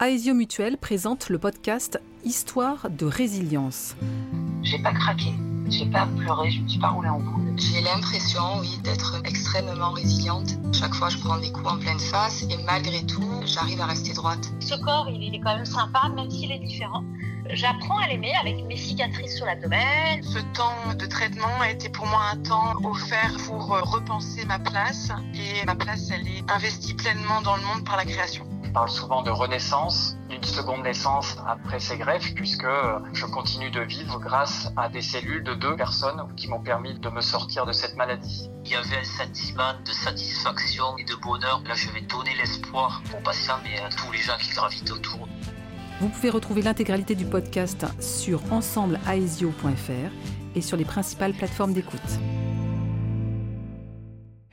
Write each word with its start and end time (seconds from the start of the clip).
Aesio 0.00 0.32
Mutuel 0.32 0.78
présente 0.78 1.28
le 1.28 1.40
podcast 1.40 2.00
Histoire 2.22 2.88
de 2.88 3.04
résilience. 3.04 3.96
J'ai 4.62 4.78
pas 4.78 4.92
craqué, 4.92 5.34
j'ai 5.68 5.86
pas 5.86 6.06
pleuré, 6.06 6.52
je 6.52 6.60
me 6.60 6.68
suis 6.68 6.78
pas 6.78 6.90
roulée 6.90 7.08
en 7.08 7.18
boule. 7.18 7.52
J'ai 7.56 7.80
l'impression, 7.80 8.60
oui, 8.60 8.78
d'être 8.84 9.20
extrêmement 9.24 9.90
résiliente. 9.90 10.50
Chaque 10.72 10.94
fois, 10.94 11.08
je 11.08 11.18
prends 11.18 11.38
des 11.38 11.50
coups 11.50 11.66
en 11.66 11.78
pleine 11.80 11.98
face 11.98 12.44
et 12.44 12.62
malgré 12.64 13.04
tout, 13.06 13.28
j'arrive 13.44 13.80
à 13.80 13.86
rester 13.86 14.12
droite. 14.12 14.52
Ce 14.60 14.76
corps, 14.76 15.08
il 15.10 15.34
est 15.34 15.40
quand 15.40 15.56
même 15.56 15.66
sympa, 15.66 16.08
même 16.14 16.30
s'il 16.30 16.52
est 16.52 16.60
différent. 16.60 17.02
J'apprends 17.50 17.98
à 17.98 18.06
l'aimer 18.06 18.32
avec 18.40 18.64
mes 18.66 18.76
cicatrices 18.76 19.34
sur 19.34 19.46
l'abdomen. 19.46 20.22
Ce 20.22 20.38
temps 20.56 20.94
de 20.96 21.06
traitement 21.06 21.60
a 21.60 21.70
été 21.70 21.88
pour 21.88 22.06
moi 22.06 22.20
un 22.32 22.36
temps 22.36 22.74
offert 22.84 23.36
pour 23.48 23.66
repenser 23.66 24.44
ma 24.44 24.60
place. 24.60 25.10
Et 25.34 25.66
ma 25.66 25.74
place, 25.74 26.08
elle 26.12 26.28
est 26.28 26.48
investie 26.48 26.94
pleinement 26.94 27.40
dans 27.42 27.56
le 27.56 27.62
monde 27.62 27.84
par 27.84 27.96
la 27.96 28.04
création. 28.04 28.46
Je 28.68 28.72
parle 28.74 28.90
souvent 28.90 29.22
de 29.22 29.30
renaissance, 29.30 30.14
d'une 30.28 30.44
seconde 30.44 30.82
naissance 30.82 31.38
après 31.46 31.80
ces 31.80 31.96
greffes, 31.96 32.34
puisque 32.34 32.66
je 33.14 33.24
continue 33.24 33.70
de 33.70 33.80
vivre 33.80 34.20
grâce 34.20 34.70
à 34.76 34.90
des 34.90 35.00
cellules 35.00 35.42
de 35.42 35.54
deux 35.54 35.74
personnes 35.74 36.22
qui 36.36 36.48
m'ont 36.48 36.60
permis 36.60 36.92
de 36.98 37.08
me 37.08 37.22
sortir 37.22 37.64
de 37.64 37.72
cette 37.72 37.96
maladie. 37.96 38.50
Il 38.66 38.72
y 38.72 38.74
avait 38.74 38.98
un 38.98 39.04
sentiment 39.04 39.72
de 39.82 39.90
satisfaction 39.90 40.98
et 40.98 41.04
de 41.04 41.14
bonheur. 41.14 41.62
Là, 41.66 41.74
je 41.74 41.88
vais 41.92 42.02
donner 42.02 42.34
l'espoir 42.36 43.02
aux 43.16 43.22
patients 43.24 43.58
et 43.64 43.78
à 43.78 43.88
tous 43.88 44.12
les 44.12 44.18
gens 44.18 44.36
qui 44.38 44.50
gravitent 44.50 44.90
autour. 44.90 45.26
Vous 46.02 46.10
pouvez 46.10 46.28
retrouver 46.28 46.60
l'intégralité 46.60 47.14
du 47.14 47.24
podcast 47.24 47.86
sur 48.02 48.42
ensembleaesio.fr 48.52 50.12
et 50.54 50.60
sur 50.60 50.76
les 50.76 50.84
principales 50.84 51.32
plateformes 51.32 51.72
d'écoute. 51.72 52.18